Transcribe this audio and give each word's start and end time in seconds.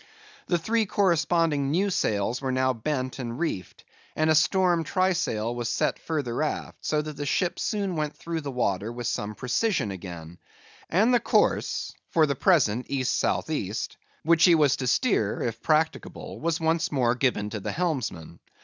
The 0.47 0.57
three 0.57 0.87
corresponding 0.87 1.69
new 1.69 1.91
sails 1.91 2.41
were 2.41 2.51
now 2.51 2.73
bent 2.73 3.19
and 3.19 3.37
reefed, 3.37 3.83
and 4.15 4.31
a 4.31 4.33
storm 4.33 4.83
trysail 4.83 5.53
was 5.55 5.69
set 5.69 5.99
further 5.99 6.41
aft; 6.41 6.79
so 6.83 7.03
that 7.03 7.17
the 7.17 7.25
ship 7.27 7.59
soon 7.59 7.95
went 7.95 8.15
through 8.17 8.41
the 8.41 8.49
water 8.49 8.91
with 8.91 9.05
some 9.05 9.35
precision 9.35 9.91
again; 9.91 10.39
and 10.89 11.13
the 11.13 11.19
course—for 11.19 12.25
the 12.25 12.33
present, 12.35 12.87
East 12.89 13.15
south 13.15 13.51
east—which 13.51 14.43
he 14.43 14.55
was 14.55 14.75
to 14.77 14.87
steer, 14.87 15.39
if 15.43 15.61
practicable, 15.61 16.39
was 16.39 16.59
once 16.59 16.91
more 16.91 17.13
given 17.13 17.51
to 17.51 17.59
the 17.59 17.71
helmsman. 17.71 18.39